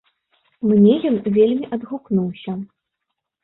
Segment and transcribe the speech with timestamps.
[0.71, 2.51] Мне ён вельмі адгукнуўся.